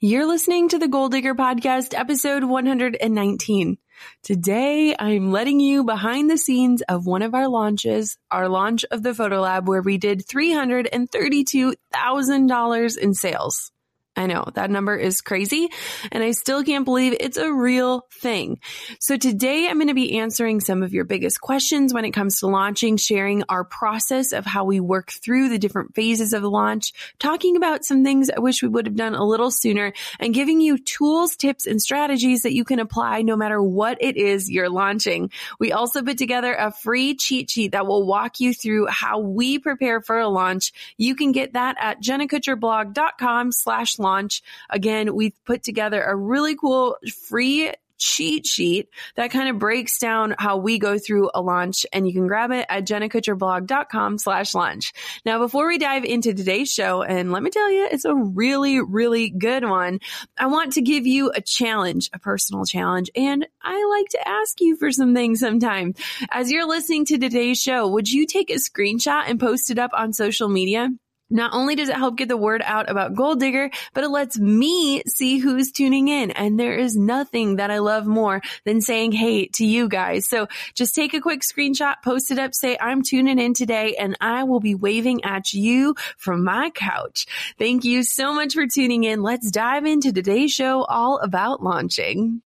[0.00, 3.78] You're listening to the Goal Digger Podcast, episode 119.
[4.22, 9.02] Today, I'm letting you behind the scenes of one of our launches, our launch of
[9.02, 13.72] the Photo Lab, where we did $332,000 in sales.
[14.18, 15.68] I know that number is crazy
[16.10, 18.58] and I still can't believe it's a real thing.
[18.98, 22.40] So today I'm going to be answering some of your biggest questions when it comes
[22.40, 26.50] to launching, sharing our process of how we work through the different phases of the
[26.50, 30.34] launch, talking about some things I wish we would have done a little sooner and
[30.34, 34.50] giving you tools, tips, and strategies that you can apply no matter what it is
[34.50, 35.30] you're launching.
[35.60, 39.60] We also put together a free cheat sheet that will walk you through how we
[39.60, 40.72] prepare for a launch.
[40.96, 44.42] You can get that at jennakutcherblog.com slash launch launch.
[44.70, 46.96] Again, we've put together a really cool
[47.28, 52.06] free cheat sheet that kind of breaks down how we go through a launch and
[52.06, 54.92] you can grab it at jennakutcherblog.com slash launch.
[55.24, 58.80] Now, before we dive into today's show, and let me tell you, it's a really,
[58.80, 59.98] really good one.
[60.38, 64.60] I want to give you a challenge, a personal challenge, and I like to ask
[64.60, 65.98] you for some things sometimes.
[66.30, 69.90] As you're listening to today's show, would you take a screenshot and post it up
[69.92, 70.90] on social media?
[71.30, 74.38] Not only does it help get the word out about Goal Digger, but it lets
[74.38, 76.30] me see who's tuning in.
[76.30, 80.26] And there is nothing that I love more than saying hey to you guys.
[80.26, 84.16] So just take a quick screenshot, post it up, say I'm tuning in today and
[84.20, 87.26] I will be waving at you from my couch.
[87.58, 89.22] Thank you so much for tuning in.
[89.22, 92.40] Let's dive into today's show all about launching.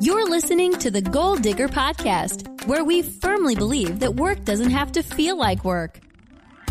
[0.00, 4.90] You're listening to the Goal Digger Podcast, where we firmly believe that work doesn't have
[4.92, 6.00] to feel like work.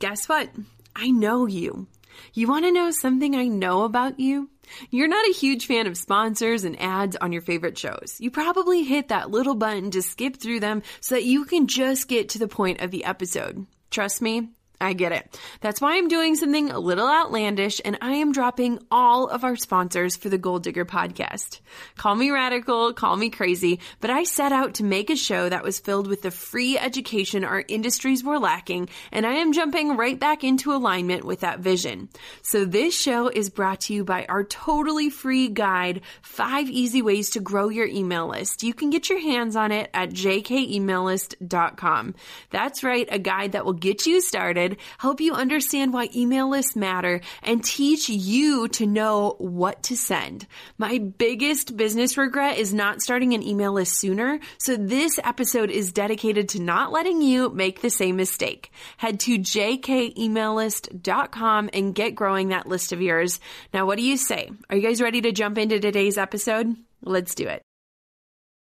[0.00, 0.50] guess what?
[0.96, 1.86] I know you.
[2.32, 4.50] You want to know something I know about you?
[4.90, 8.16] You're not a huge fan of sponsors and ads on your favorite shows.
[8.18, 12.08] You probably hit that little button to skip through them so that you can just
[12.08, 13.66] get to the point of the episode.
[13.90, 14.48] Trust me,
[14.80, 15.38] I get it.
[15.60, 19.56] That's why I'm doing something a little outlandish and I am dropping all of our
[19.56, 21.60] sponsors for the Goal Digger podcast.
[21.98, 25.62] Call me radical, call me crazy, but I set out to make a show that
[25.62, 30.18] was filled with the free education our industries were lacking and I am jumping right
[30.18, 32.08] back into alignment with that vision.
[32.40, 37.28] So this show is brought to you by our totally free guide, five easy ways
[37.30, 38.62] to grow your email list.
[38.62, 42.14] You can get your hands on it at jkemaillist.com.
[42.50, 46.76] That's right, a guide that will get you started help you understand why email lists
[46.76, 50.46] matter, and teach you to know what to send.
[50.78, 55.92] My biggest business regret is not starting an email list sooner, so this episode is
[55.92, 58.70] dedicated to not letting you make the same mistake.
[58.96, 63.40] Head to jkemaillist.com and get growing that list of yours.
[63.72, 64.50] Now, what do you say?
[64.68, 66.76] Are you guys ready to jump into today's episode?
[67.02, 67.62] Let's do it.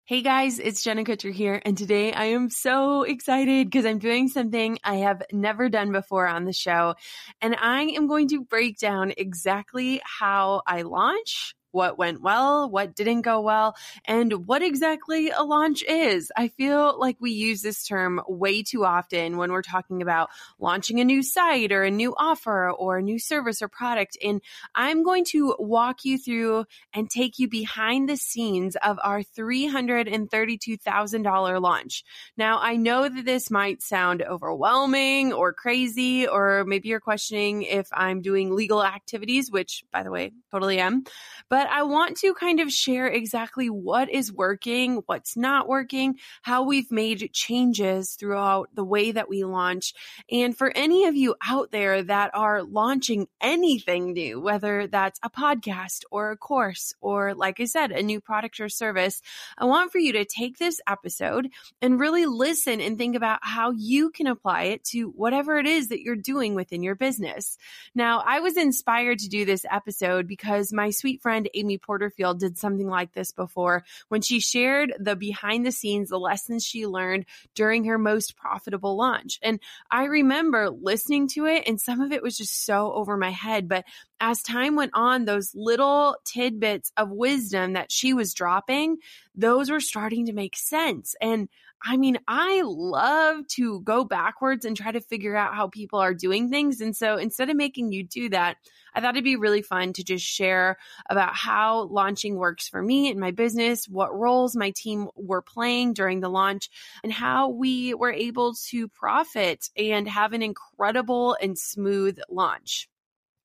[0.07, 4.29] Hey guys, it's Jenna Kutcher here, and today I am so excited because I'm doing
[4.29, 6.95] something I have never done before on the show,
[7.41, 12.95] and I am going to break down exactly how I launch, what went well, what
[12.95, 13.75] didn't go well,
[14.05, 16.31] and what exactly a launch is.
[16.35, 20.99] I feel like we use this term way too often when we're talking about launching
[20.99, 24.17] a new site or a new offer or a new service or product.
[24.23, 24.41] And
[24.73, 31.61] I'm going to walk you through and take you behind the scenes of our $332,000
[31.61, 32.03] launch.
[32.35, 37.87] Now, I know that this might sound overwhelming or crazy, or maybe you're questioning if
[37.91, 41.03] I'm doing legal activities, which by the way, totally am.
[41.49, 46.63] But I want to kind of share exactly what is working, what's not working, how
[46.63, 49.93] we've made changes throughout the way that we launch.
[50.31, 55.29] And for any of you out there that are launching anything new, whether that's a
[55.29, 59.21] podcast or a course, or like I said, a new product or service,
[59.57, 61.49] I want for you to take this episode
[61.81, 65.89] and really listen and think about how you can apply it to whatever it is
[65.89, 67.57] that you're doing within your business.
[67.93, 72.57] Now, I was inspired to do this episode because my sweet friend Amy Porterfield did
[72.57, 77.25] something like this before when she shared the behind the scenes, the lessons she learned
[77.55, 79.39] during her most profitable launch.
[79.41, 79.59] And
[79.89, 83.67] I remember listening to it, and some of it was just so over my head.
[83.67, 83.85] But
[84.19, 88.97] as time went on, those little tidbits of wisdom that she was dropping,
[89.35, 91.15] those were starting to make sense.
[91.21, 91.49] And
[91.83, 96.13] I mean, I love to go backwards and try to figure out how people are
[96.13, 96.81] doing things.
[96.81, 98.57] And so instead of making you do that,
[98.93, 100.77] I thought it'd be really fun to just share
[101.09, 105.93] about how launching works for me and my business, what roles my team were playing
[105.93, 106.69] during the launch,
[107.03, 112.89] and how we were able to profit and have an incredible and smooth launch.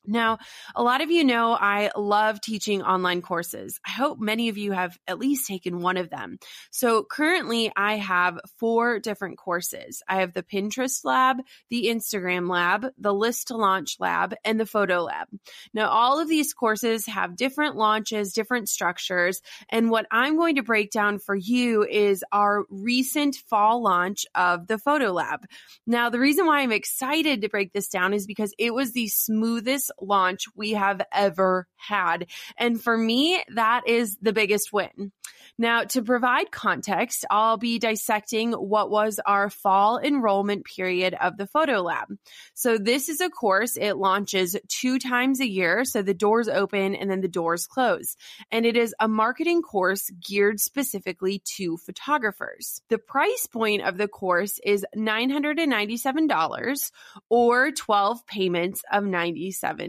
[0.05, 0.39] Now,
[0.75, 3.79] a lot of you know I love teaching online courses.
[3.87, 6.39] I hope many of you have at least taken one of them.
[6.71, 10.03] So currently I have four different courses.
[10.09, 11.39] I have the Pinterest lab,
[11.71, 15.29] the Instagram lab, the list to launch lab, and the photo lab.
[15.73, 19.41] Now, all of these courses have different launches, different structures.
[19.69, 24.67] And what I'm going to break down for you is our recent fall launch of
[24.67, 25.47] the photo lab.
[25.87, 29.09] Now, the reason why I'm excited to break this down is because it was the
[29.09, 32.27] smoothest launch we have ever had.
[32.57, 35.13] And for me, that is the biggest win.
[35.59, 41.47] Now, to provide context, I'll be dissecting what was our fall enrollment period of the
[41.47, 42.09] Photo Lab.
[42.55, 45.85] So, this is a course, it launches two times a year.
[45.85, 48.17] So, the doors open and then the doors close.
[48.51, 52.81] And it is a marketing course geared specifically to photographers.
[52.89, 56.91] The price point of the course is $997
[57.29, 59.82] or 12 payments of $97.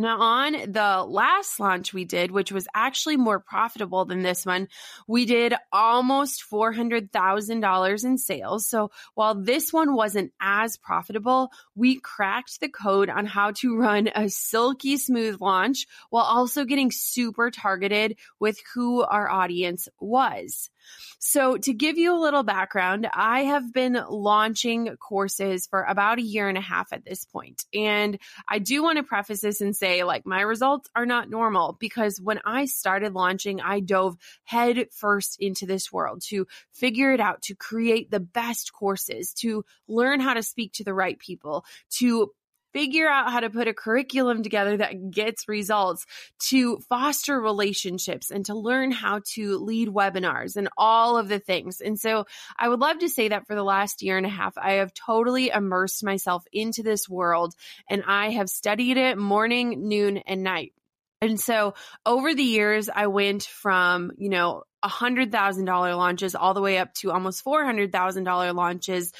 [0.00, 4.68] Now, on the last launch we did, which was actually more profitable than this one,
[5.08, 8.68] we did almost $400,000 in sales.
[8.68, 14.08] So while this one wasn't as profitable, we cracked the code on how to run
[14.14, 20.70] a silky smooth launch while also getting super targeted with who our audience was.
[21.18, 26.22] So, to give you a little background, I have been launching courses for about a
[26.22, 27.64] year and a half at this point.
[27.74, 28.18] And
[28.48, 32.20] I do want to preface this and say, like, my results are not normal because
[32.20, 37.42] when I started launching, I dove head first into this world to figure it out,
[37.42, 41.64] to create the best courses, to learn how to speak to the right people,
[41.98, 42.30] to
[42.72, 46.04] figure out how to put a curriculum together that gets results,
[46.48, 51.80] to foster relationships, and to learn how to lead webinars and all of the things.
[51.80, 52.26] And so
[52.58, 54.92] I would love to say that for the last year and a half, I have
[54.94, 57.54] totally immersed myself into this world
[57.88, 60.72] and I have studied it morning, noon, and night.
[61.20, 61.74] And so
[62.06, 67.10] over the years, I went from, you know, $100,000 launches all the way up to
[67.10, 69.12] almost $400,000 launches.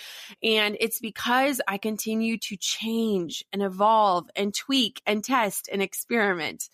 [0.42, 6.68] And it's because I continue to change and evolve and tweak and test and experiment.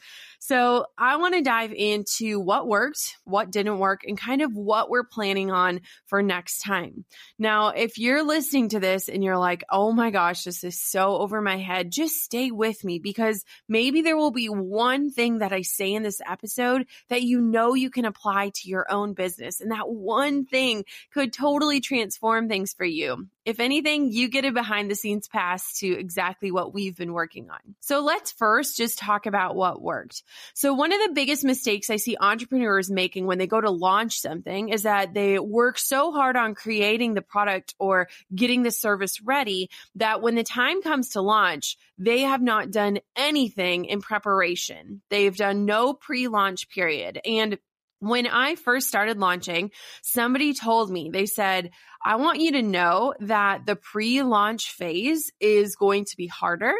[0.46, 4.90] So I want to dive into what worked, what didn't work, and kind of what
[4.90, 7.06] we're planning on for next time.
[7.38, 11.16] Now, if you're listening to this and you're like, oh my gosh, this is so
[11.16, 15.54] over my head, just stay with me because maybe there will be one thing that
[15.54, 19.60] I say in this episode that you know you can apply to your own business.
[19.60, 23.28] And that one thing could totally transform things for you.
[23.44, 27.50] If anything, you get a behind the scenes pass to exactly what we've been working
[27.50, 27.58] on.
[27.80, 30.22] So let's first just talk about what worked.
[30.54, 34.18] So one of the biggest mistakes I see entrepreneurs making when they go to launch
[34.18, 39.20] something is that they work so hard on creating the product or getting the service
[39.20, 45.02] ready that when the time comes to launch, they have not done anything in preparation.
[45.10, 47.20] They've done no pre-launch period.
[47.24, 47.58] And
[48.08, 49.70] when I first started launching,
[50.02, 51.70] somebody told me, they said,
[52.04, 56.74] I want you to know that the pre launch phase is going to be harder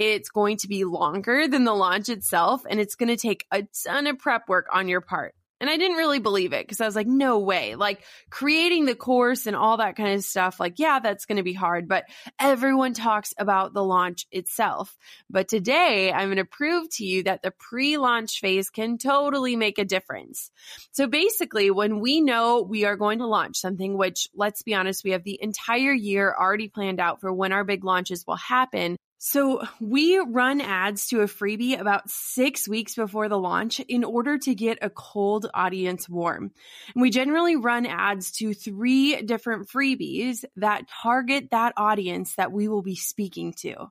[0.00, 3.64] it's going to be longer than the launch itself and it's going to take a
[3.84, 5.34] ton of prep work on your part.
[5.60, 7.74] And I didn't really believe it because I was like, no way.
[7.74, 11.42] Like creating the course and all that kind of stuff, like, yeah, that's going to
[11.42, 12.04] be hard, but
[12.38, 14.96] everyone talks about the launch itself.
[15.28, 19.54] But today I'm going to prove to you that the pre launch phase can totally
[19.54, 20.50] make a difference.
[20.92, 25.04] So basically, when we know we are going to launch something, which let's be honest,
[25.04, 28.96] we have the entire year already planned out for when our big launches will happen.
[29.22, 34.38] So we run ads to a freebie about six weeks before the launch in order
[34.38, 36.52] to get a cold audience warm.
[36.94, 42.66] And we generally run ads to three different freebies that target that audience that we
[42.66, 43.90] will be speaking to.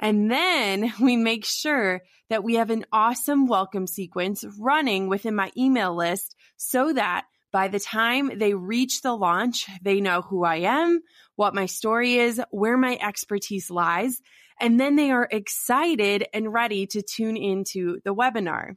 [0.00, 5.52] And then we make sure that we have an awesome welcome sequence running within my
[5.56, 10.56] email list so that by the time they reach the launch, they know who I
[10.56, 11.00] am,
[11.36, 14.20] what my story is, where my expertise lies,
[14.60, 18.76] and then they are excited and ready to tune into the webinar.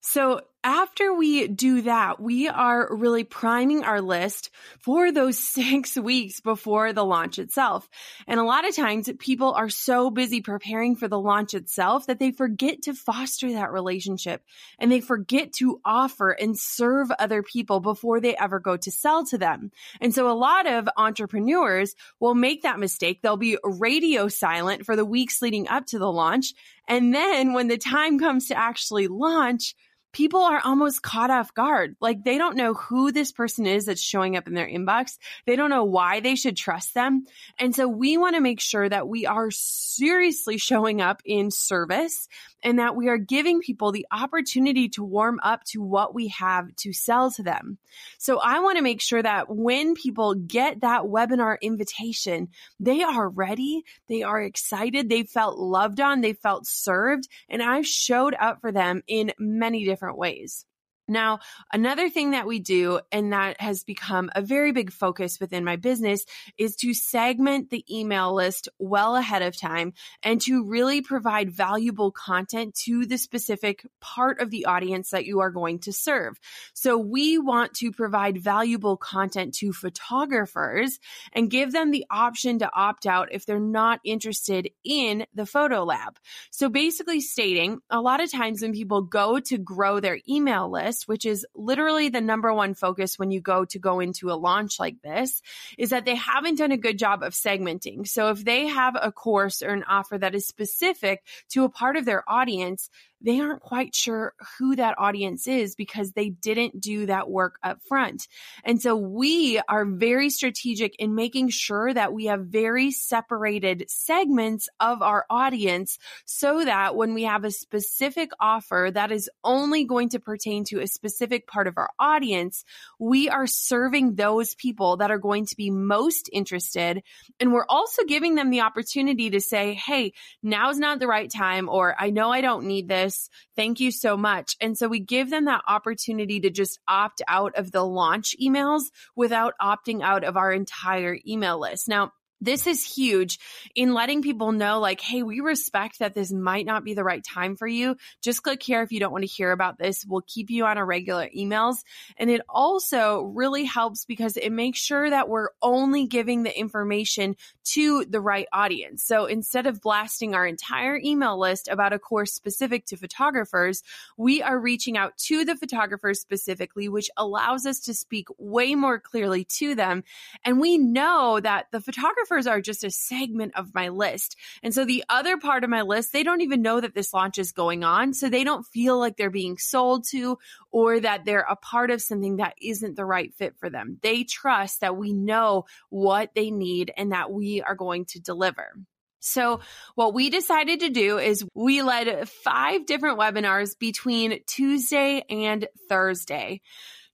[0.00, 4.50] So after we do that, we are really priming our list
[4.80, 7.88] for those six weeks before the launch itself.
[8.26, 12.18] And a lot of times people are so busy preparing for the launch itself that
[12.18, 14.42] they forget to foster that relationship
[14.78, 19.24] and they forget to offer and serve other people before they ever go to sell
[19.26, 19.70] to them.
[20.00, 23.20] And so a lot of entrepreneurs will make that mistake.
[23.22, 26.52] They'll be radio silent for the weeks leading up to the launch.
[26.88, 29.74] And then when the time comes to actually launch,
[30.18, 31.94] people are almost caught off guard.
[32.00, 35.16] Like they don't know who this person is that's showing up in their inbox.
[35.46, 37.24] They don't know why they should trust them.
[37.56, 42.26] And so we want to make sure that we are seriously showing up in service
[42.62, 46.74] and that we are giving people the opportunity to warm up to what we have
[46.76, 47.78] to sell to them.
[48.18, 52.48] So I want to make sure that when people get that webinar invitation,
[52.80, 57.86] they are ready, they are excited, they felt loved on, they felt served, and I've
[57.86, 60.64] showed up for them in many different ways.
[61.08, 61.40] Now,
[61.72, 65.76] another thing that we do, and that has become a very big focus within my
[65.76, 66.26] business,
[66.58, 72.12] is to segment the email list well ahead of time and to really provide valuable
[72.12, 76.38] content to the specific part of the audience that you are going to serve.
[76.74, 81.00] So we want to provide valuable content to photographers
[81.32, 85.84] and give them the option to opt out if they're not interested in the photo
[85.84, 86.18] lab.
[86.50, 90.97] So basically stating a lot of times when people go to grow their email list,
[90.98, 94.34] list, which is literally the number one focus when you go to go into a
[94.34, 95.42] launch like this,
[95.76, 98.06] is that they haven't done a good job of segmenting.
[98.06, 101.96] So if they have a course or an offer that is specific to a part
[101.96, 107.06] of their audience, they aren't quite sure who that audience is because they didn't do
[107.06, 108.28] that work up front.
[108.64, 114.68] And so we are very strategic in making sure that we have very separated segments
[114.78, 120.10] of our audience so that when we have a specific offer that is only going
[120.10, 122.64] to pertain to a specific part of our audience,
[122.98, 127.02] we are serving those people that are going to be most interested.
[127.40, 131.68] And we're also giving them the opportunity to say, Hey, now's not the right time,
[131.68, 133.30] or I know I don't need this this.
[133.56, 134.56] Thank you so much.
[134.60, 138.82] And so we give them that opportunity to just opt out of the launch emails
[139.16, 141.88] without opting out of our entire email list.
[141.88, 143.38] Now, this is huge
[143.74, 147.24] in letting people know like hey we respect that this might not be the right
[147.24, 147.96] time for you.
[148.22, 150.04] Just click here if you don't want to hear about this.
[150.06, 151.78] We'll keep you on our regular emails.
[152.16, 157.36] And it also really helps because it makes sure that we're only giving the information
[157.64, 159.04] to the right audience.
[159.04, 163.82] So instead of blasting our entire email list about a course specific to photographers
[164.16, 168.98] we are reaching out to the photographers specifically which allows us to speak way more
[168.98, 170.04] clearly to them.
[170.44, 174.36] And we know that the photographer photographers are just a segment of my list.
[174.62, 177.38] And so the other part of my list, they don't even know that this launch
[177.38, 178.12] is going on.
[178.14, 180.38] So they don't feel like they're being sold to
[180.70, 183.98] or that they're a part of something that isn't the right fit for them.
[184.02, 188.72] They trust that we know what they need and that we are going to deliver.
[189.20, 189.60] So
[189.96, 196.60] what we decided to do is we led five different webinars between Tuesday and Thursday.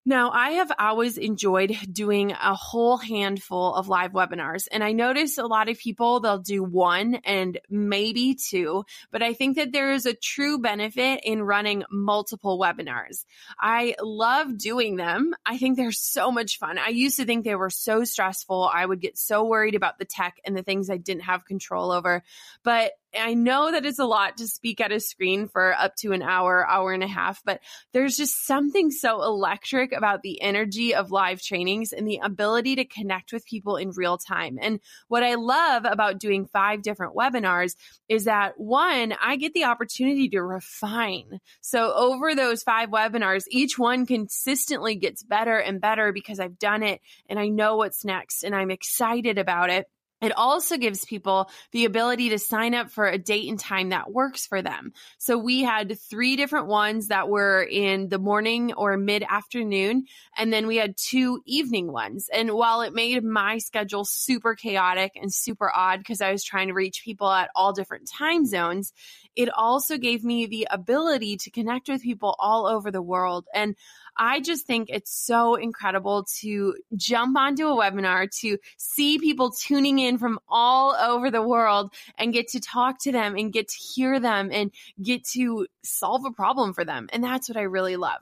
[0.07, 5.39] Now, I have always enjoyed doing a whole handful of live webinars, and I notice
[5.39, 9.93] a lot of people, they'll do one and maybe two, but I think that there
[9.93, 13.25] is a true benefit in running multiple webinars.
[13.59, 15.35] I love doing them.
[15.47, 16.77] I think they're so much fun.
[16.77, 18.71] I used to think they were so stressful.
[18.73, 21.91] I would get so worried about the tech and the things I didn't have control
[21.91, 22.23] over,
[22.63, 26.13] but I know that it's a lot to speak at a screen for up to
[26.13, 27.61] an hour, hour and a half, but
[27.93, 32.85] there's just something so electric about the energy of live trainings and the ability to
[32.85, 34.59] connect with people in real time.
[34.61, 37.75] And what I love about doing five different webinars
[38.09, 41.41] is that one, I get the opportunity to refine.
[41.61, 46.83] So over those five webinars, each one consistently gets better and better because I've done
[46.83, 49.87] it and I know what's next and I'm excited about it.
[50.25, 54.11] It also gives people the ability to sign up for a date and time that
[54.11, 54.95] works for them.
[55.19, 60.07] So we had three different ones that were in the morning or mid afternoon.
[60.37, 62.31] And then we had two evening ones.
[62.33, 66.69] And while it made my schedule super chaotic and super odd because I was trying
[66.69, 68.95] to reach people at all different time zones,
[69.37, 73.47] it also gave me the ability to connect with people all over the world.
[73.53, 73.77] And
[74.17, 79.99] I just think it's so incredible to jump onto a webinar, to see people tuning
[79.99, 83.77] in from all over the world and get to talk to them and get to
[83.77, 84.71] hear them and
[85.03, 87.09] get to solve a problem for them.
[87.13, 88.21] And that's what I really love.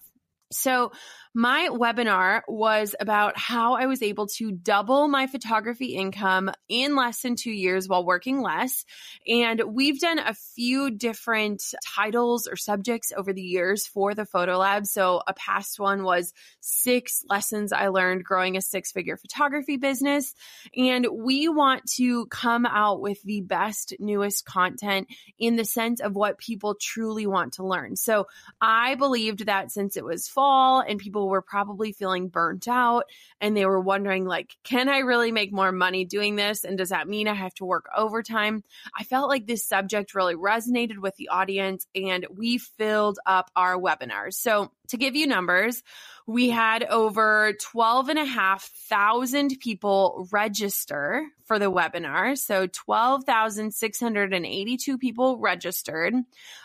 [0.52, 0.92] So,
[1.34, 7.22] my webinar was about how I was able to double my photography income in less
[7.22, 8.84] than two years while working less.
[9.26, 14.58] And we've done a few different titles or subjects over the years for the Photo
[14.58, 14.84] Lab.
[14.84, 20.34] So a past one was six lessons I learned growing a six figure photography business.
[20.76, 26.14] And we want to come out with the best, newest content in the sense of
[26.14, 27.96] what people truly want to learn.
[27.96, 28.26] So
[28.60, 30.41] I believed that since it was fall
[30.80, 33.04] and people people were probably feeling burnt out
[33.38, 36.88] and they were wondering like can I really make more money doing this and does
[36.88, 38.64] that mean I have to work overtime?
[38.98, 43.78] I felt like this subject really resonated with the audience and we filled up our
[43.78, 44.34] webinars.
[44.34, 45.82] So to give you numbers,
[46.26, 52.36] we had over 12 and a half thousand people register for the webinar.
[52.38, 56.14] So 12,682 people registered.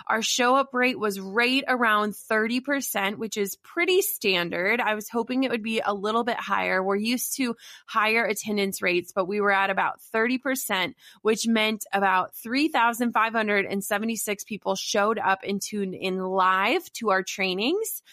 [0.07, 4.79] Our show up rate was right around 30%, which is pretty standard.
[4.79, 6.83] I was hoping it would be a little bit higher.
[6.83, 7.55] We're used to
[7.87, 10.93] higher attendance rates, but we were at about 30%,
[11.23, 18.03] which meant about 3,576 people showed up and tuned in live to our trainings.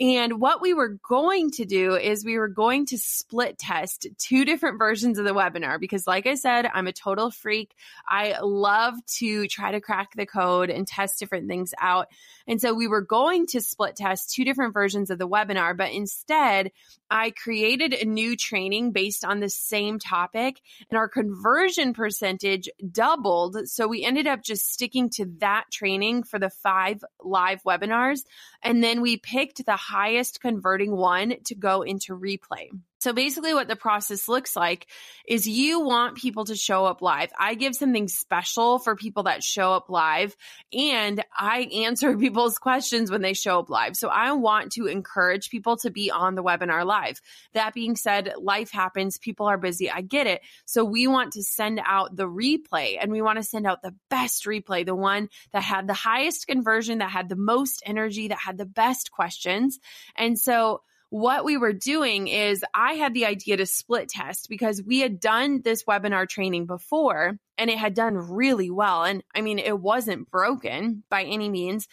[0.00, 4.44] And what we were going to do is we were going to split test two
[4.44, 7.72] different versions of the webinar because, like I said, I'm a total freak.
[8.08, 12.08] I love to try to crack the code and test different things out.
[12.48, 15.92] And so we were going to split test two different versions of the webinar, but
[15.92, 16.72] instead
[17.08, 23.68] I created a new training based on the same topic and our conversion percentage doubled.
[23.68, 28.22] So we ended up just sticking to that training for the five live webinars.
[28.62, 32.70] And then we picked the highest converting one to go into replay.
[33.04, 34.86] So basically what the process looks like
[35.26, 37.30] is you want people to show up live.
[37.38, 40.34] I give something special for people that show up live
[40.72, 43.94] and I answer people's questions when they show up live.
[43.94, 47.20] So I want to encourage people to be on the webinar live.
[47.52, 49.18] That being said, life happens.
[49.18, 49.90] People are busy.
[49.90, 50.40] I get it.
[50.64, 53.94] So we want to send out the replay and we want to send out the
[54.08, 58.38] best replay, the one that had the highest conversion, that had the most energy, that
[58.38, 59.78] had the best questions.
[60.16, 60.80] And so
[61.14, 65.20] what we were doing is I had the idea to split test because we had
[65.20, 69.04] done this webinar training before and it had done really well.
[69.04, 71.86] And I mean, it wasn't broken by any means,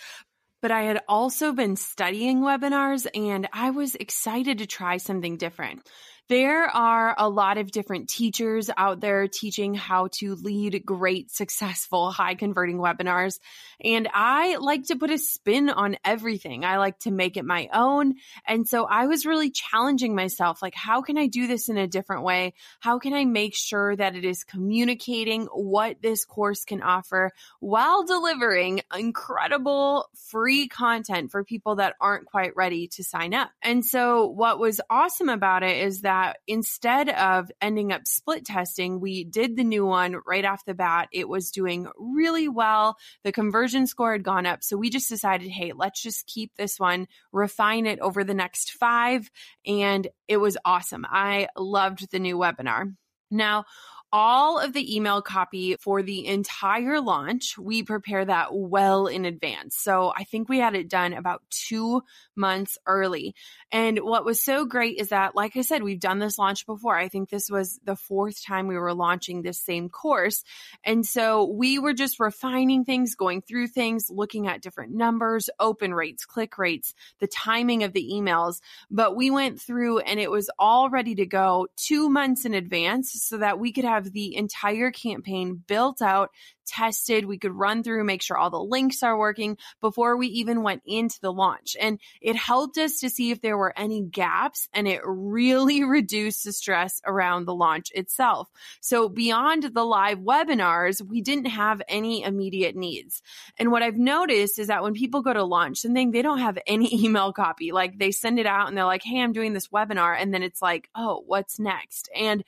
[0.59, 5.87] but I had also been studying webinars and I was excited to try something different.
[6.31, 12.09] There are a lot of different teachers out there teaching how to lead great, successful,
[12.09, 13.37] high converting webinars.
[13.83, 16.63] And I like to put a spin on everything.
[16.63, 18.13] I like to make it my own.
[18.47, 21.85] And so I was really challenging myself like, how can I do this in a
[21.85, 22.53] different way?
[22.79, 28.05] How can I make sure that it is communicating what this course can offer while
[28.05, 33.51] delivering incredible free content for people that aren't quite ready to sign up?
[33.61, 38.45] And so what was awesome about it is that that instead of ending up split
[38.45, 41.09] testing, we did the new one right off the bat.
[41.11, 42.97] It was doing really well.
[43.23, 44.63] The conversion score had gone up.
[44.63, 48.71] So we just decided, hey, let's just keep this one, refine it over the next
[48.73, 49.29] five.
[49.65, 51.05] And it was awesome.
[51.09, 52.95] I loved the new webinar.
[53.31, 53.65] Now,
[54.13, 57.57] all of the email copy for the entire launch.
[57.57, 59.77] We prepare that well in advance.
[59.77, 62.03] So I think we had it done about two
[62.35, 63.35] months early.
[63.71, 66.97] And what was so great is that, like I said, we've done this launch before.
[66.97, 70.43] I think this was the fourth time we were launching this same course.
[70.83, 75.93] And so we were just refining things, going through things, looking at different numbers, open
[75.93, 78.59] rates, click rates, the timing of the emails.
[78.89, 83.11] But we went through and it was all ready to go two months in advance
[83.11, 86.29] so that we could have have the entire campaign built out
[86.65, 87.25] tested.
[87.25, 90.83] We could run through, make sure all the links are working before we even went
[90.85, 91.75] into the launch.
[91.79, 96.43] And it helped us to see if there were any gaps and it really reduced
[96.43, 98.49] the stress around the launch itself.
[98.81, 103.21] So beyond the live webinars, we didn't have any immediate needs.
[103.57, 106.57] And what I've noticed is that when people go to launch something, they don't have
[106.67, 107.71] any email copy.
[107.71, 110.15] Like they send it out and they're like, Hey, I'm doing this webinar.
[110.19, 112.09] And then it's like, Oh, what's next?
[112.15, 112.43] And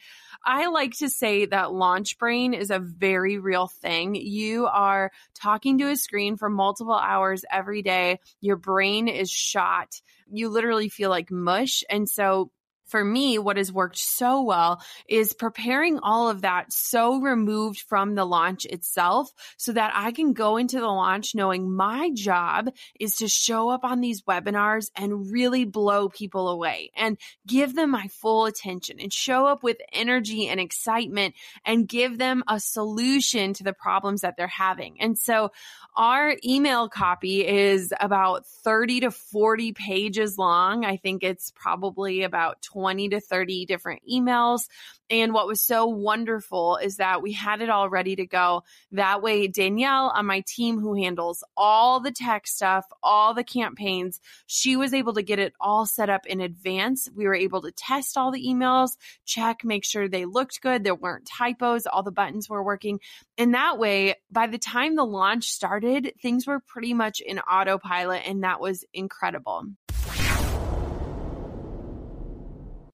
[0.45, 4.02] I like to say that launch brain is a very real thing.
[4.13, 8.19] You are talking to a screen for multiple hours every day.
[8.41, 10.01] Your brain is shot.
[10.31, 11.83] You literally feel like mush.
[11.89, 12.51] And so
[12.93, 14.79] for me, what has worked so well
[15.09, 20.33] is preparing all of that so removed from the launch itself so that I can
[20.33, 25.31] go into the launch knowing my job is to show up on these webinars and
[25.31, 30.47] really blow people away and give them my full attention and show up with energy
[30.47, 31.33] and excitement
[31.65, 35.01] and give them a solution to the problems that they're having.
[35.01, 35.49] And so
[35.97, 40.85] our email copy is about 30 to 40 pages long.
[40.85, 44.67] I think it's probably about 20 to 30 different emails.
[45.09, 48.63] And what was so wonderful is that we had it all ready to go.
[48.93, 54.19] That way, Danielle on my team, who handles all the tech stuff, all the campaigns,
[54.47, 57.09] she was able to get it all set up in advance.
[57.13, 60.95] We were able to test all the emails, check, make sure they looked good, there
[60.95, 62.99] weren't typos, all the buttons were working.
[63.37, 68.23] And that way, by the time the launch started, things were pretty much in autopilot,
[68.25, 69.65] and that was incredible.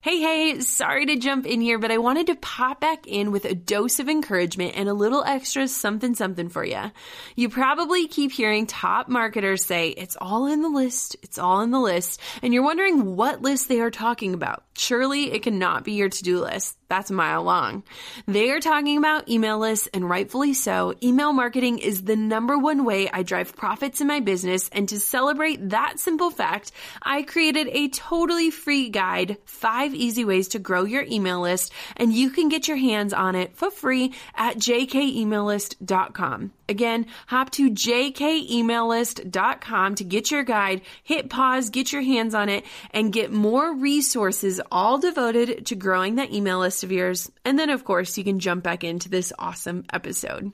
[0.01, 3.43] Hey, hey, sorry to jump in here, but I wanted to pop back in with
[3.43, 6.93] a dose of encouragement and a little extra something something for you.
[7.35, 11.71] You probably keep hearing top marketers say, it's all in the list, it's all in
[11.71, 14.63] the list, and you're wondering what list they are talking about.
[14.77, 16.77] Surely it cannot be your to-do list.
[16.88, 17.83] That's a mile long.
[18.25, 20.95] They are talking about email lists and rightfully so.
[21.03, 24.69] Email marketing is the number one way I drive profits in my business.
[24.69, 26.71] And to celebrate that simple fact,
[27.03, 31.71] I created a totally free guide, five easy ways to grow your email list.
[31.97, 36.52] And you can get your hands on it for free at jkemaillist.com.
[36.67, 42.65] Again, hop to jkemaillist.com to get your guide, hit pause, get your hands on it,
[42.91, 47.32] and get more resources all devoted to growing that email list of yours.
[47.43, 50.54] And then, of course, you can jump back into this awesome episode.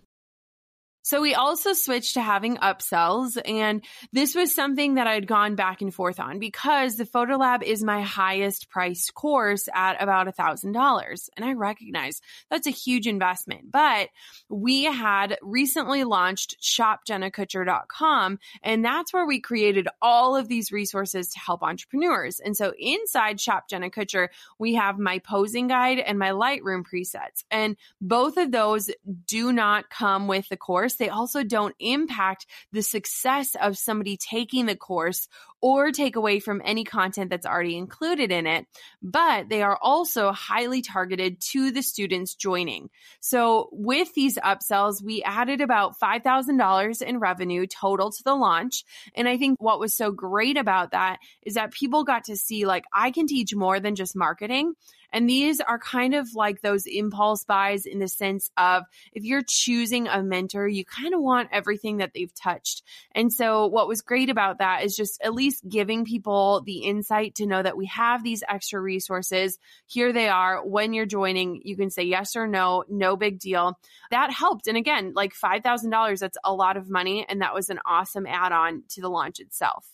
[1.06, 5.84] So we also switched to having upsells and this was something that I'd gone back
[5.84, 10.32] and forth on because the Photo Lab is my highest priced course at about a
[10.32, 11.30] thousand dollars.
[11.38, 14.10] And I recognize that's a huge investment, but
[14.50, 21.40] we had recently launched shopjennakutcher.com and that's where we created all of these resources to
[21.40, 22.40] help entrepreneurs.
[22.40, 27.44] And so inside Shop Jenna Kutcher, we have my posing guide and my Lightroom presets.
[27.52, 28.90] And both of those
[29.28, 34.18] do not come with the course course, they also don't impact the success of somebody
[34.18, 35.28] taking the course
[35.66, 38.68] or take away from any content that's already included in it,
[39.02, 42.88] but they are also highly targeted to the students joining.
[43.20, 48.84] So with these upsells, we added about $5,000 in revenue total to the launch.
[49.16, 52.68] And I think what was so great about that is that people got to see
[52.68, 54.76] like, I can teach more than just marketing.
[55.16, 59.44] And these are kind of like those impulse buys in the sense of if you're
[59.48, 62.84] choosing a mentor, you kind of want everything that they've touched.
[63.14, 67.36] And so what was great about that is just at least giving people the insight
[67.36, 69.58] to know that we have these extra resources.
[69.86, 70.66] Here they are.
[70.66, 73.78] When you're joining, you can say yes or no, no big deal.
[74.12, 74.68] That helped.
[74.68, 77.26] And again, like $5,000, that's a lot of money.
[77.28, 79.86] And that was an awesome add on to the launch itself.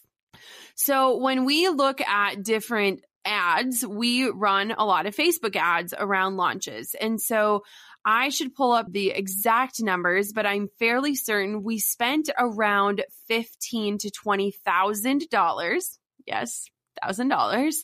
[0.75, 6.37] So when we look at different ads, we run a lot of Facebook ads around
[6.37, 6.95] launches.
[6.99, 7.63] And so
[8.05, 13.97] I should pull up the exact numbers, but I'm fairly certain we spent around fifteen
[13.99, 15.99] to twenty thousand dollars.
[16.25, 16.65] Yes,
[17.01, 17.83] thousand dollars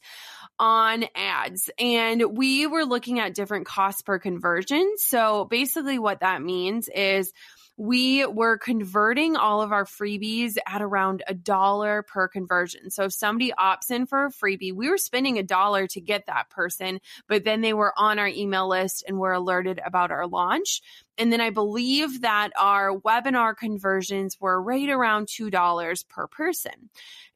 [0.59, 1.69] on ads.
[1.77, 4.95] And we were looking at different costs per conversion.
[4.97, 7.31] So basically what that means is
[7.77, 12.89] we were converting all of our freebies at around a dollar per conversion.
[12.89, 16.25] So if somebody opts in for a freebie, we were spending a dollar to get
[16.25, 20.25] that person, but then they were on our email list and were alerted about our
[20.25, 20.81] launch.
[21.17, 26.89] And then I believe that our webinar conversions were right around $2 per person.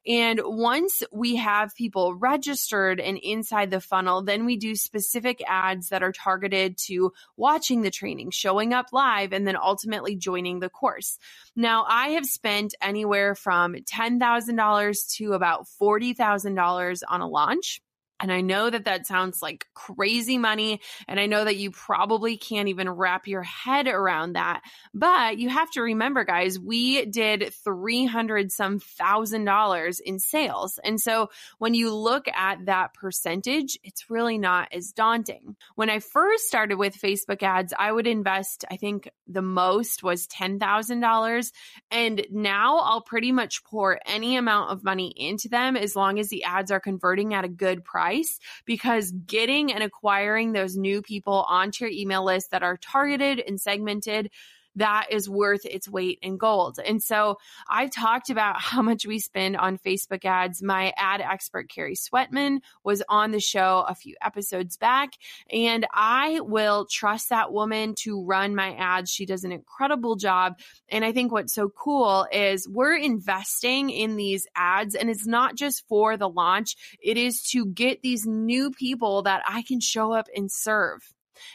[0.06, 5.90] And once we have people registered and inside the funnel, then we do specific ads
[5.90, 10.68] that are targeted to watching the training, showing up live, and then ultimately joining the
[10.68, 11.18] course.
[11.54, 17.80] Now, I have spent anywhere from $10,000 to about $40,000 on a launch.
[18.22, 20.80] And I know that that sounds like crazy money.
[21.08, 24.62] And I know that you probably can't even wrap your head around that.
[24.94, 30.78] But you have to remember, guys, we did 300 some thousand dollars in sales.
[30.84, 35.56] And so when you look at that percentage, it's really not as daunting.
[35.74, 40.28] When I first started with Facebook ads, I would invest, I think the most was
[40.28, 41.52] $10,000.
[41.90, 46.28] And now I'll pretty much pour any amount of money into them as long as
[46.28, 51.02] the ads are converting at a good price price because getting and acquiring those new
[51.02, 54.30] people onto your email list that are targeted and segmented
[54.76, 56.78] that is worth its weight in gold.
[56.84, 60.62] And so I've talked about how much we spend on Facebook ads.
[60.62, 65.10] My ad expert, Carrie Sweatman, was on the show a few episodes back,
[65.50, 69.10] and I will trust that woman to run my ads.
[69.10, 70.58] She does an incredible job.
[70.88, 75.56] And I think what's so cool is we're investing in these ads, and it's not
[75.56, 80.12] just for the launch, it is to get these new people that I can show
[80.12, 81.00] up and serve.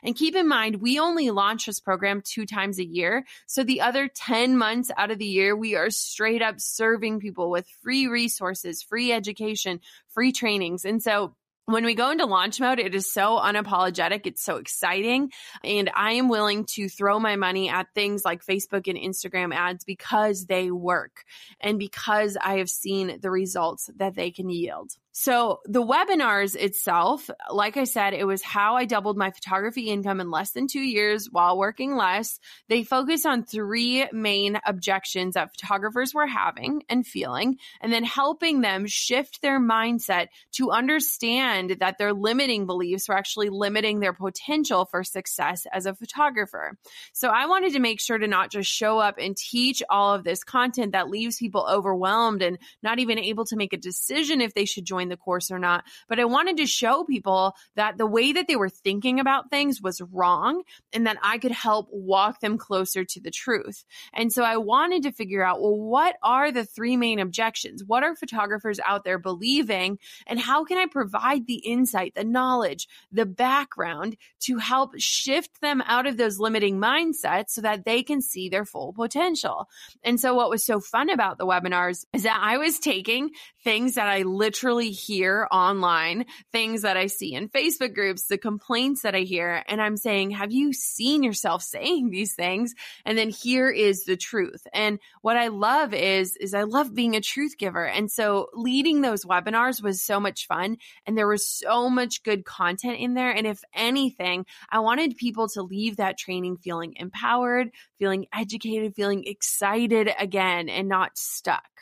[0.04, 3.26] And keep in mind, we only launch this program two times a year.
[3.46, 7.50] So the other 10 months out of the year, we are straight up serving people
[7.50, 10.86] with free resources, free education, free trainings.
[10.86, 11.36] And so
[11.68, 14.22] when we go into launch mode, it is so unapologetic.
[14.26, 15.32] It's so exciting.
[15.66, 19.84] And I am willing to throw my money at things like Facebook and Instagram ads
[19.84, 21.26] because they work
[21.60, 24.92] and because I have seen the results that they can yield.
[25.20, 30.22] So the webinars itself, like I said, it was how I doubled my photography income
[30.22, 32.40] in less than two years while working less.
[32.70, 38.62] They focus on three main objections that photographers were having and feeling, and then helping
[38.62, 44.86] them shift their mindset to understand that their limiting beliefs were actually limiting their potential
[44.86, 46.78] for success as a photographer.
[47.14, 50.24] So I wanted to make sure to not just show up and teach all of
[50.24, 54.54] this content that leaves people overwhelmed and not even able to make a decision if
[54.54, 55.84] they should join join the course or not.
[56.08, 59.82] But I wanted to show people that the way that they were thinking about things
[59.82, 63.86] was wrong and that I could help walk them closer to the truth.
[64.14, 67.84] And so I wanted to figure out, well, what are the three main objections?
[67.86, 70.00] What are photographers out there believing?
[70.26, 75.82] And how can I provide the insight, the knowledge, the background to help shift them
[75.86, 79.68] out of those limiting mindsets so that they can see their full potential?
[80.04, 83.32] And so what was so fun about the webinars is that I was taking
[83.64, 89.04] things that I literally hear online, things that I see in Facebook groups, the complaints
[89.04, 92.74] that I hear, and I'm saying, have you seen yourself saying these things?
[93.06, 94.66] And then here is the truth.
[94.74, 97.86] And what I love is, is I love being a truth giver.
[97.86, 102.46] And so leading those webinars was so much fun and there was so much good
[102.46, 103.32] content in there.
[103.32, 109.24] And if anything, I wanted people to leave that training feeling empowered, feeling educated, feeling
[109.26, 111.77] excited again and not stuck.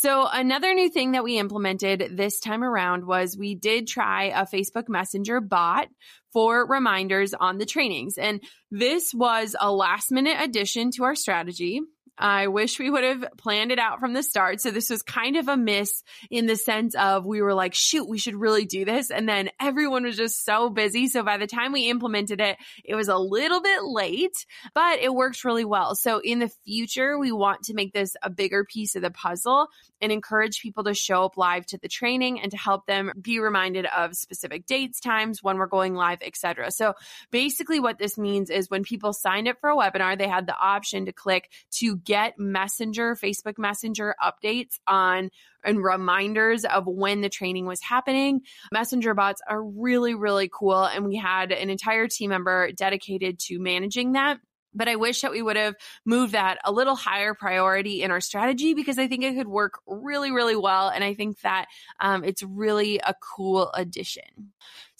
[0.00, 4.46] So another new thing that we implemented this time around was we did try a
[4.46, 5.88] Facebook Messenger bot
[6.32, 8.16] for reminders on the trainings.
[8.16, 11.82] And this was a last minute addition to our strategy.
[12.20, 14.60] I wish we would have planned it out from the start.
[14.60, 18.06] So this was kind of a miss in the sense of we were like, shoot,
[18.06, 19.10] we should really do this.
[19.10, 21.08] And then everyone was just so busy.
[21.08, 25.14] So by the time we implemented it, it was a little bit late, but it
[25.14, 25.94] worked really well.
[25.94, 29.68] So in the future, we want to make this a bigger piece of the puzzle
[30.02, 33.40] and encourage people to show up live to the training and to help them be
[33.40, 36.70] reminded of specific dates, times, when we're going live, etc.
[36.70, 36.94] So
[37.30, 40.56] basically what this means is when people signed up for a webinar, they had the
[40.56, 45.30] option to click to get Get messenger, Facebook Messenger updates on
[45.62, 48.40] and reminders of when the training was happening.
[48.72, 50.82] Messenger bots are really, really cool.
[50.82, 54.40] And we had an entire team member dedicated to managing that.
[54.74, 58.20] But I wish that we would have moved that a little higher priority in our
[58.20, 60.88] strategy because I think it could work really, really well.
[60.88, 61.66] And I think that
[62.00, 64.52] um, it's really a cool addition.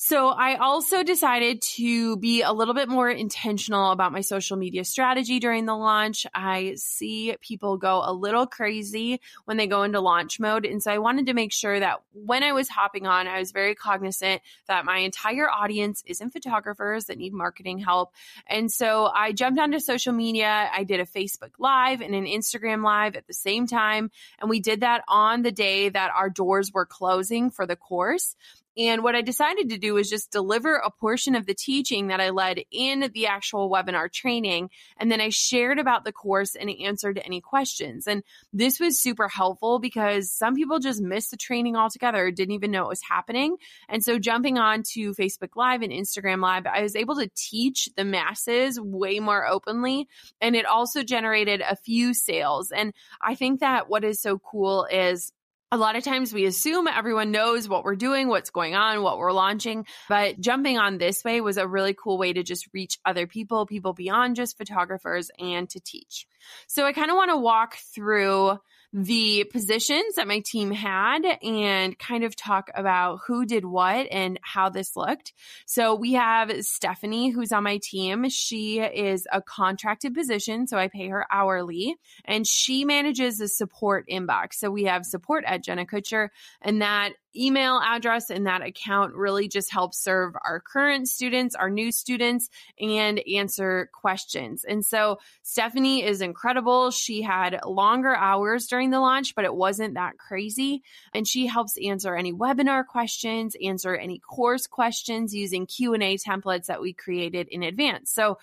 [0.02, 4.82] So I also decided to be a little bit more intentional about my social media
[4.82, 6.26] strategy during the launch.
[6.34, 10.64] I see people go a little crazy when they go into launch mode.
[10.64, 13.52] And so I wanted to make sure that when I was hopping on, I was
[13.52, 18.14] very cognizant that my entire audience isn't photographers that need marketing help.
[18.46, 20.70] And so I jumped onto social media.
[20.72, 24.10] I did a Facebook live and an Instagram live at the same time.
[24.40, 28.34] And we did that on the day that our doors were closing for the course.
[28.80, 32.18] And what I decided to do was just deliver a portion of the teaching that
[32.18, 34.70] I led in the actual webinar training.
[34.96, 38.06] And then I shared about the course and answered any questions.
[38.06, 38.22] And
[38.54, 42.84] this was super helpful because some people just missed the training altogether, didn't even know
[42.84, 43.58] it was happening.
[43.86, 47.90] And so jumping on to Facebook Live and Instagram Live, I was able to teach
[47.96, 50.08] the masses way more openly.
[50.40, 52.70] And it also generated a few sales.
[52.70, 55.34] And I think that what is so cool is
[55.72, 59.18] a lot of times we assume everyone knows what we're doing, what's going on, what
[59.18, 62.98] we're launching, but jumping on this way was a really cool way to just reach
[63.04, 66.26] other people, people beyond just photographers and to teach.
[66.66, 68.58] So I kind of want to walk through
[68.92, 74.38] the positions that my team had and kind of talk about who did what and
[74.42, 75.32] how this looked.
[75.66, 78.28] So we have Stephanie, who's on my team.
[78.28, 84.06] She is a contracted position, so I pay her hourly, and she manages the support
[84.10, 84.54] inbox.
[84.54, 86.28] So we have support at Jenna Kutcher,
[86.60, 91.70] and that email address and that account really just helps serve our current students, our
[91.70, 94.64] new students, and answer questions.
[94.64, 96.90] And so Stephanie is incredible.
[96.90, 100.82] She had longer hours during the launch, but it wasn't that crazy.
[101.14, 106.80] And she helps answer any webinar questions, answer any course questions using Q&A templates that
[106.80, 108.10] we created in advance.
[108.10, 108.38] So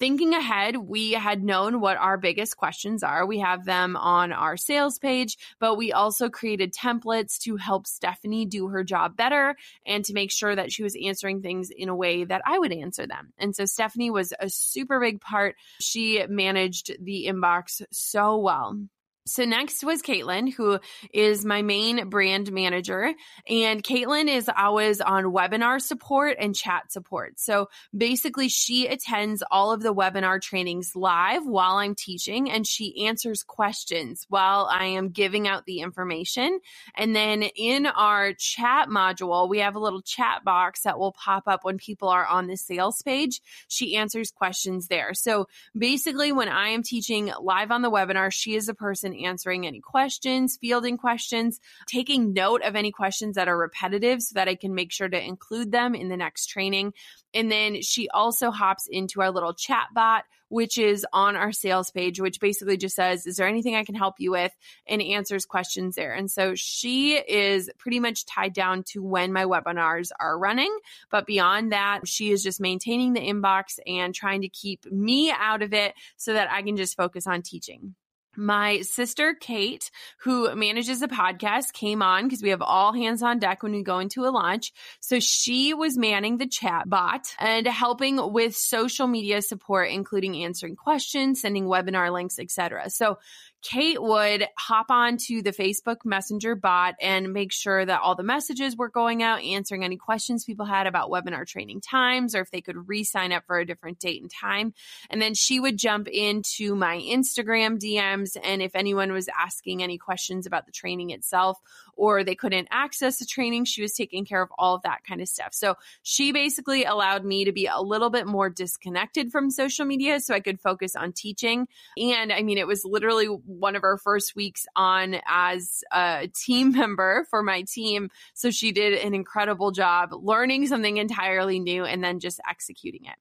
[0.00, 3.26] thinking ahead, we had known what our biggest questions are.
[3.26, 8.46] We have them on our sales page, but we also created templates to help Stephanie
[8.46, 9.54] do her job better
[9.86, 12.72] and to make sure that she was answering things in a way that I would
[12.72, 13.32] answer them.
[13.38, 15.56] And so Stephanie was a super big part.
[15.80, 18.80] She managed the inbox so well.
[19.26, 20.78] So next was Caitlin, who
[21.12, 23.12] is my main brand manager.
[23.48, 27.38] And Caitlin is always on webinar support and chat support.
[27.38, 33.06] So basically she attends all of the webinar trainings live while I'm teaching and she
[33.06, 36.58] answers questions while I am giving out the information.
[36.96, 41.44] And then in our chat module, we have a little chat box that will pop
[41.46, 43.42] up when people are on the sales page.
[43.68, 45.12] She answers questions there.
[45.12, 49.66] So basically when I am teaching live on the webinar, she is a person answering
[49.66, 54.54] any questions, fielding questions, taking note of any questions that are repetitive so that I
[54.54, 56.92] can make sure to include them in the next training.
[57.34, 61.90] And then she also hops into our little chat bot, which is on our sales
[61.90, 64.52] page, which basically just says, Is there anything I can help you with?
[64.86, 66.12] and answers questions there.
[66.12, 70.76] And so she is pretty much tied down to when my webinars are running.
[71.10, 75.62] But beyond that, she is just maintaining the inbox and trying to keep me out
[75.62, 77.94] of it so that I can just focus on teaching
[78.36, 79.90] my sister Kate,
[80.20, 83.82] who manages the podcast, came on because we have all hands on deck when we
[83.82, 84.72] go into a launch.
[85.00, 90.76] So she was manning the chat bot and helping with social media support, including answering
[90.76, 92.90] questions, sending webinar links, etc.
[92.90, 93.18] So
[93.62, 98.76] Kate would hop onto the Facebook Messenger bot and make sure that all the messages
[98.76, 102.62] were going out, answering any questions people had about webinar training times or if they
[102.62, 104.72] could re sign up for a different date and time.
[105.10, 108.36] And then she would jump into my Instagram DMs.
[108.42, 111.58] And if anyone was asking any questions about the training itself
[111.96, 115.20] or they couldn't access the training, she was taking care of all of that kind
[115.20, 115.52] of stuff.
[115.52, 120.20] So she basically allowed me to be a little bit more disconnected from social media
[120.20, 121.68] so I could focus on teaching.
[121.98, 126.72] And I mean, it was literally one of our first weeks on as a team
[126.76, 128.10] member for my team.
[128.34, 133.16] So she did an incredible job learning something entirely new and then just executing it.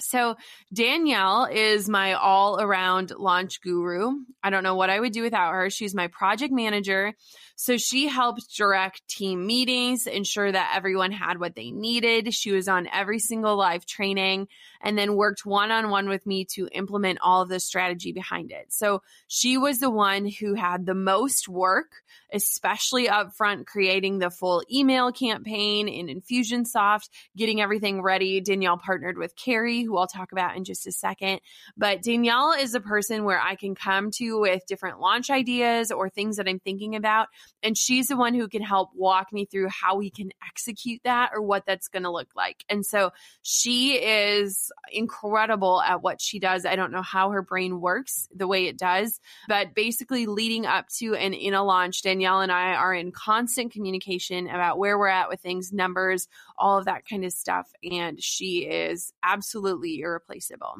[0.00, 0.36] So,
[0.72, 4.12] Danielle is my all around launch guru.
[4.42, 5.70] I don't know what I would do without her.
[5.70, 7.14] She's my project manager.
[7.56, 12.32] So, she helped direct team meetings, ensure that everyone had what they needed.
[12.32, 14.48] She was on every single live training
[14.80, 18.52] and then worked one on one with me to implement all of the strategy behind
[18.52, 18.72] it.
[18.72, 21.90] So, she was the one who had the most work,
[22.32, 28.40] especially upfront, creating the full email campaign in Infusionsoft, getting everything ready.
[28.40, 31.40] Danielle partnered with Carrie who I'll talk about in just a second.
[31.76, 36.08] But Danielle is a person where I can come to with different launch ideas or
[36.08, 37.28] things that I'm thinking about.
[37.62, 41.30] And she's the one who can help walk me through how we can execute that
[41.34, 42.64] or what that's going to look like.
[42.68, 43.10] And so
[43.42, 46.64] she is incredible at what she does.
[46.64, 50.88] I don't know how her brain works the way it does, but basically leading up
[50.98, 55.08] to and in a launch, Danielle and I are in constant communication about where we're
[55.08, 57.70] at with things, numbers, all of that kind of stuff.
[57.82, 60.76] And she is absolutely irreplaceable.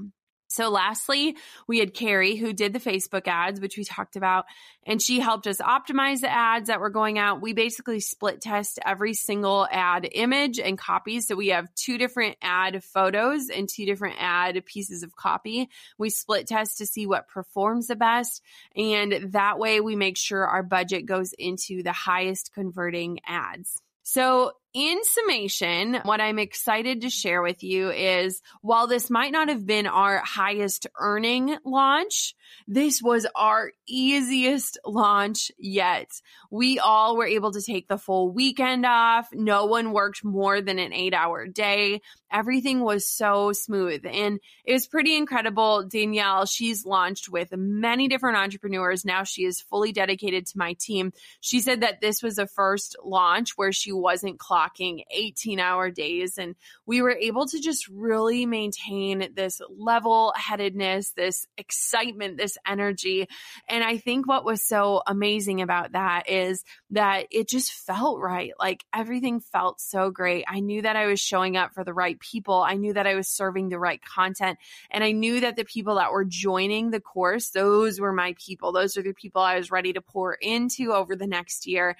[0.50, 1.36] So, lastly,
[1.66, 4.46] we had Carrie who did the Facebook ads, which we talked about,
[4.82, 7.42] and she helped us optimize the ads that were going out.
[7.42, 11.28] We basically split test every single ad image and copies.
[11.28, 15.68] So, we have two different ad photos and two different ad pieces of copy.
[15.98, 18.42] We split test to see what performs the best.
[18.74, 23.82] And that way, we make sure our budget goes into the highest converting ads.
[24.02, 29.48] So in summation, what I'm excited to share with you is while this might not
[29.48, 32.34] have been our highest earning launch,
[32.66, 36.10] this was our easiest launch yet.
[36.50, 39.28] We all were able to take the full weekend off.
[39.32, 42.02] No one worked more than an eight hour day.
[42.30, 45.88] Everything was so smooth and it was pretty incredible.
[45.88, 49.04] Danielle, she's launched with many different entrepreneurs.
[49.04, 51.12] Now she is fully dedicated to my team.
[51.40, 56.38] She said that this was the first launch where she wasn't clocking 18 hour days.
[56.38, 56.54] And
[56.86, 63.28] we were able to just really maintain this level headedness, this excitement, this energy.
[63.68, 68.52] And I think what was so amazing about that is that it just felt right.
[68.58, 70.44] Like everything felt so great.
[70.48, 72.62] I knew that I was showing up for the right people.
[72.62, 74.58] I knew that I was serving the right content.
[74.90, 78.72] And I knew that the people that were joining the course, those were my people.
[78.72, 81.96] Those are the people I was ready to pour into over the next year.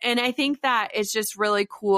[0.00, 1.97] And I think that it's just really cool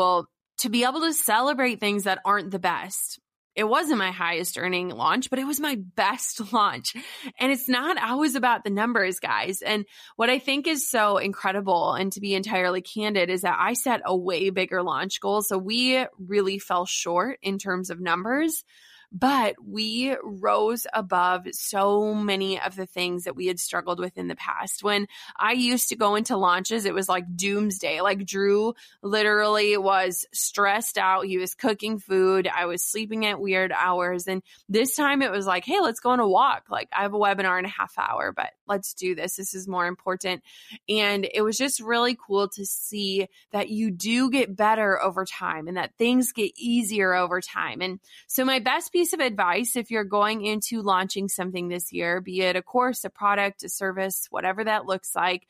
[0.59, 3.19] to be able to celebrate things that aren't the best.
[3.57, 6.95] It wasn't my highest earning launch, but it was my best launch.
[7.39, 9.61] And it's not always about the numbers, guys.
[9.61, 9.85] And
[10.17, 14.03] what I think is so incredible, and to be entirely candid, is that I set
[14.05, 15.43] a way bigger launch goal.
[15.43, 18.65] So we really fell short in terms of numbers
[19.13, 24.29] but we rose above so many of the things that we had struggled with in
[24.29, 24.83] the past.
[24.85, 25.07] When
[25.37, 28.01] I used to go into launches, it was like doomsday.
[28.01, 31.27] Like Drew literally was stressed out.
[31.27, 32.49] He was cooking food.
[32.49, 34.29] I was sleeping at weird hours.
[34.29, 36.67] And this time it was like, hey, let's go on a walk.
[36.71, 39.37] Like I have a webinar in a half hour, but let's do this.
[39.37, 40.43] This is more important.
[40.89, 45.69] And it was just really cool to see that you do get better over time
[45.69, 47.83] and that things get easier over time.
[47.83, 52.21] And so my best piece of advice if you're going into launching something this year,
[52.21, 55.47] be it a course, a product, a service, whatever that looks like,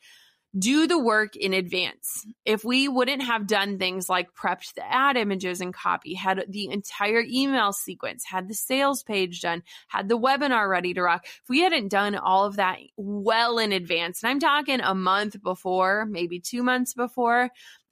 [0.57, 2.25] do the work in advance.
[2.45, 6.69] If we wouldn't have done things like prepped the ad images and copy, had the
[6.69, 11.49] entire email sequence, had the sales page done, had the webinar ready to rock, if
[11.49, 16.05] we hadn't done all of that well in advance, and I'm talking a month before,
[16.05, 17.49] maybe two months before,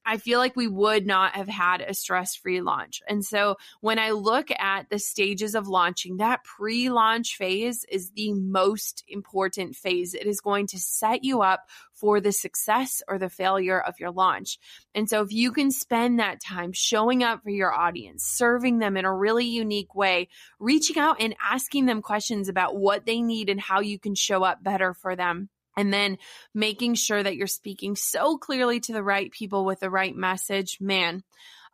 [0.10, 3.04] I feel like we would not have had a stress free launch.
[3.08, 8.10] And so when I look at the stages of launching, that pre launch phase is
[8.10, 10.16] the most important phase.
[10.16, 14.10] It is going to set you up for the success or the failure of your
[14.10, 14.58] launch.
[14.96, 18.98] And so if you can spend that time showing up for your audience, serving them
[18.98, 20.30] in a really unique way,
[20.60, 24.44] reaching out and asking them questions about what they need and how you can show
[24.44, 25.50] up better for them
[25.80, 26.18] and then
[26.54, 30.78] making sure that you're speaking so clearly to the right people with the right message.
[30.82, 31.24] Man,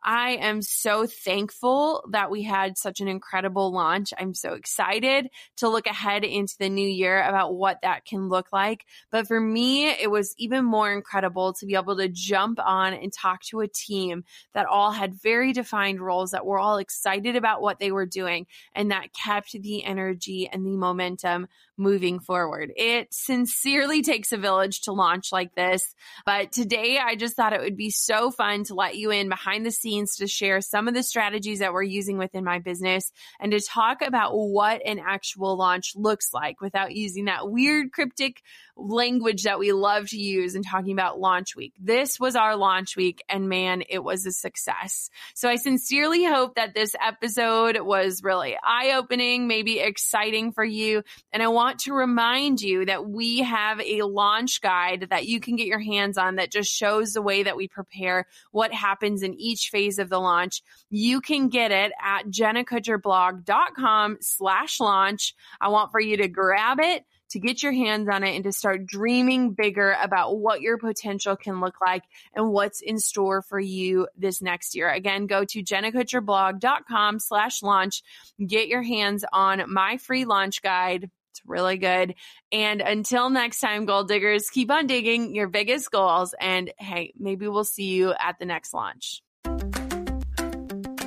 [0.04, 4.12] I am so thankful that we had such an incredible launch.
[4.16, 8.52] I'm so excited to look ahead into the new year about what that can look
[8.52, 8.84] like.
[9.10, 13.12] But for me, it was even more incredible to be able to jump on and
[13.12, 14.22] talk to a team
[14.54, 18.46] that all had very defined roles that were all excited about what they were doing
[18.76, 22.72] and that kept the energy and the momentum moving forward.
[22.76, 25.94] It sincerely takes a village to launch like this.
[26.24, 29.66] But today I just thought it would be so fun to let you in behind
[29.66, 33.52] the scenes to share some of the strategies that we're using within my business and
[33.52, 38.42] to talk about what an actual launch looks like without using that weird cryptic
[38.76, 41.74] language that we love to use in talking about launch week.
[41.80, 45.10] This was our launch week and man, it was a success.
[45.34, 51.02] So I sincerely hope that this episode was really eye opening, maybe exciting for you.
[51.32, 55.56] And I want to remind you that we have a launch guide that you can
[55.56, 59.34] get your hands on that just shows the way that we prepare what happens in
[59.34, 60.62] each phase of the launch.
[60.90, 65.34] You can get it at jennakutcherblog.com slash launch.
[65.60, 68.52] I want for you to grab it to get your hands on it and to
[68.52, 72.04] start dreaming bigger about what your potential can look like
[72.34, 74.88] and what's in store for you this next year.
[74.88, 78.02] Again, go to jennakutcherblog.com slash launch.
[78.44, 81.10] Get your hands on my free launch guide.
[81.36, 82.14] It's really good.
[82.50, 86.34] And until next time, goal diggers, keep on digging your biggest goals.
[86.40, 89.22] And hey, maybe we'll see you at the next launch.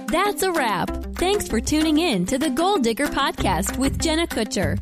[0.07, 0.89] That's a wrap.
[1.15, 4.77] Thanks for tuning in to the Goal Digger Podcast with Jenna Kutcher.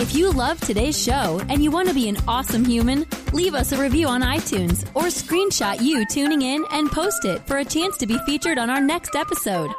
[0.00, 3.70] If you love today's show and you want to be an awesome human, leave us
[3.72, 7.96] a review on iTunes or screenshot you tuning in and post it for a chance
[7.98, 9.70] to be featured on our next episode.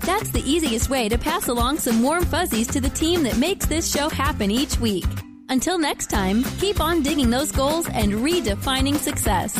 [0.00, 3.66] That's the easiest way to pass along some warm fuzzies to the team that makes
[3.66, 5.04] this show happen each week.
[5.48, 9.52] Until next time, keep on digging those goals and redefining success.